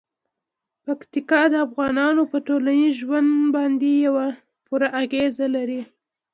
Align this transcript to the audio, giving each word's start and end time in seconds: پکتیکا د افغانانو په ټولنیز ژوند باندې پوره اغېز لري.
پکتیکا 0.83 1.41
د 1.51 1.55
افغانانو 1.67 2.21
په 2.31 2.37
ټولنیز 2.47 2.91
ژوند 3.01 3.31
باندې 3.55 3.91
پوره 4.65 4.87
اغېز 5.03 5.35
لري. 5.55 5.81